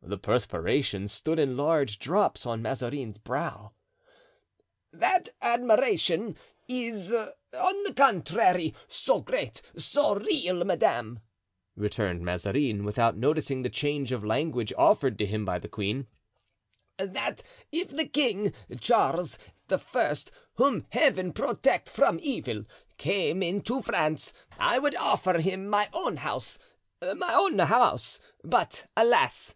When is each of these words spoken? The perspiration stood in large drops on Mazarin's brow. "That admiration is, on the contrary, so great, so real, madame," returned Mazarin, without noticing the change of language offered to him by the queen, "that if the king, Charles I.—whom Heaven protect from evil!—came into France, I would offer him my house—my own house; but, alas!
The 0.00 0.16
perspiration 0.16 1.06
stood 1.08 1.38
in 1.38 1.54
large 1.58 1.98
drops 1.98 2.46
on 2.46 2.62
Mazarin's 2.62 3.18
brow. 3.18 3.72
"That 4.90 5.28
admiration 5.42 6.36
is, 6.66 7.12
on 7.12 7.34
the 7.82 7.92
contrary, 7.94 8.74
so 8.86 9.20
great, 9.20 9.60
so 9.76 10.14
real, 10.14 10.64
madame," 10.64 11.20
returned 11.76 12.22
Mazarin, 12.24 12.84
without 12.86 13.18
noticing 13.18 13.60
the 13.62 13.68
change 13.68 14.10
of 14.10 14.24
language 14.24 14.72
offered 14.78 15.18
to 15.18 15.26
him 15.26 15.44
by 15.44 15.58
the 15.58 15.68
queen, 15.68 16.06
"that 16.96 17.42
if 17.70 17.88
the 17.90 18.06
king, 18.06 18.54
Charles 18.80 19.36
I.—whom 19.70 20.86
Heaven 20.88 21.34
protect 21.34 21.90
from 21.90 22.18
evil!—came 22.22 23.42
into 23.42 23.82
France, 23.82 24.32
I 24.58 24.78
would 24.78 24.94
offer 24.94 25.38
him 25.38 25.68
my 25.68 25.90
house—my 25.92 27.34
own 27.34 27.58
house; 27.58 28.20
but, 28.42 28.86
alas! 28.96 29.54